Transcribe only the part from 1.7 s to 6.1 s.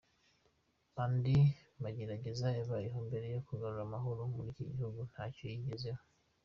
magerageza yabayeho mbere yo kugarura amahoro muri iki gihugu, ntacyo yagezeho.